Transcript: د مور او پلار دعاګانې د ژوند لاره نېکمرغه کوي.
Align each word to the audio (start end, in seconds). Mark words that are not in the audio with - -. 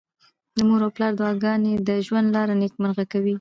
د 0.55 0.57
مور 0.67 0.81
او 0.85 0.91
پلار 0.95 1.13
دعاګانې 1.19 1.73
د 1.87 1.89
ژوند 2.05 2.27
لاره 2.35 2.53
نېکمرغه 2.61 3.03
کوي. 3.11 3.29